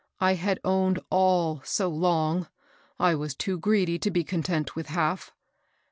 I 0.19 0.33
had 0.33 0.59
owned 0.65 0.99
all 1.11 1.61
so 1.63 1.87
long, 1.87 2.47
I 2.99 3.13
was 3.13 3.35
too 3.35 3.59
greedy 3.59 3.99
to 3.99 4.09
be 4.09 4.23
content 4.23 4.75
with 4.75 4.87
half. 4.87 5.31